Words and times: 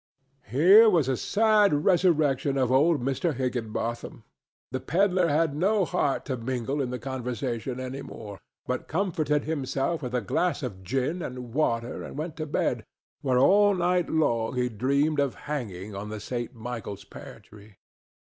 Here 0.49 0.89
was 0.89 1.07
a 1.07 1.15
sad 1.15 1.85
resurrection 1.85 2.57
of 2.57 2.71
old 2.71 3.03
Mr. 3.03 3.35
Higginbotham! 3.35 4.23
The 4.71 4.79
pedler 4.79 5.27
had 5.27 5.55
no 5.55 5.85
heart 5.85 6.25
to 6.25 6.37
mingle 6.37 6.81
in 6.81 6.89
the 6.89 6.97
conversation 6.97 7.79
any 7.79 8.01
more, 8.01 8.39
but 8.65 8.87
comforted 8.87 9.43
himself 9.43 10.01
with 10.01 10.15
a 10.15 10.21
glass 10.21 10.63
of 10.63 10.81
gin 10.81 11.21
and 11.21 11.53
water 11.53 12.01
and 12.01 12.17
went 12.17 12.35
to 12.37 12.47
bed, 12.47 12.83
where 13.21 13.37
all 13.37 13.75
night 13.75 14.09
long 14.09 14.55
he 14.55 14.69
dreamed 14.69 15.19
of 15.19 15.35
hanging 15.45 15.93
on 15.93 16.09
the 16.09 16.19
St. 16.19 16.55
Michael's 16.55 17.03
pear 17.03 17.39
tree. 17.39 17.75